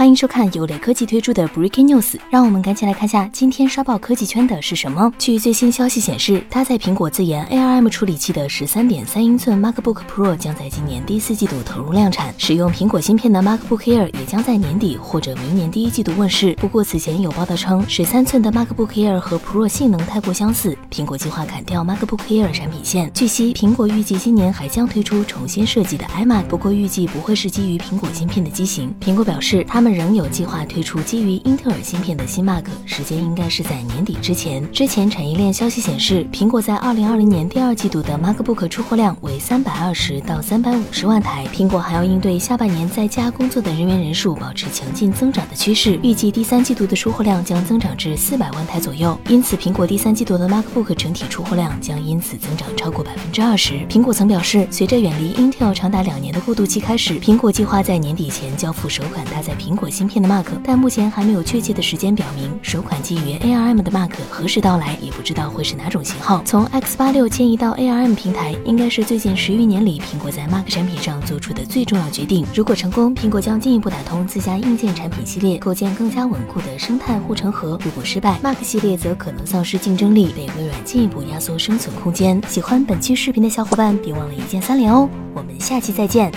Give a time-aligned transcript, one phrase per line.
[0.00, 5.12] 欢迎收看由雷科技推出的 Breaking News，让我们赶紧来看下今天刷爆科技圈的是什么。
[5.18, 16.54] 据最新消息显示，搭载苹果自研 ARM 处理器的十三点三英寸 MacBook Pro 将在今年第四季度投入量产，使用苹果芯片的 MacBook Air 也将在年底或者明年第一季度问世。
[16.54, 23.12] 不过此前有报道称，十三寸的 MacBook Air 和 Pro 性能太过相似，苹果计划砍掉 MacBook Air 产品线。
[23.12, 28.94] 据悉，苹果预计今年还将推出重新设计的 iMac，不过预计不会是基于苹果芯片的机型。
[28.98, 29.89] 苹果表示，他们。
[29.92, 34.70] 仍有计划推出基于英特尔芯片的新 Mac，时间应该是在年底之前。
[34.72, 41.46] 之前产业链消息显示，苹果在二零二零年第二季度的 MacBook 出货量为三百二十到三百五十万台。
[41.52, 49.18] 苹果还要应对下半年在家工作的人员人数保持强劲增长的趋势，预计第三季度的出货量将增长至四百万台左右。
[49.28, 53.80] 因此，苹果第三季度的 MacBook 整体出货量将因此增长超过百分之二十。
[53.88, 59.79] 苹果曾表示，随着远离 Intel 长达两年的过渡期开始，苹果计划在年底前交付首款搭载苹果。
[59.80, 66.42] 果芯片的 Mac，但目前还没有确切的时间表明首款基于 ARM 的 Mac 何时到来，也不知道会是哪种型号。
[66.44, 72.44] 从 X 八六迁移到 ARM 平台，应该是最近十余年里苹果在 Mac 产品上做出的最重要决定。
[72.54, 77.78] 如果成功，苹果将进一步打通自家硬件产品系列，构建更加稳固的生态护城河。
[77.82, 82.38] 如果失败，Mac 系列则可能丧失竞争力，被微软进一步压缩生存空间。
[82.46, 85.08] 喜欢本期视频的小伙伴，别忘了一键三连哦！
[85.34, 86.30] 我们下期再见。